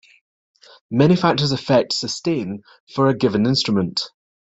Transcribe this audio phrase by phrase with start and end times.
[0.89, 2.63] Many factors affect sustain
[2.95, 4.01] for a given instrument.